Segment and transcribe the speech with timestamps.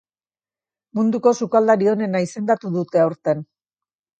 [0.99, 3.45] Munduko sukaldari onena izendatu dute aurten.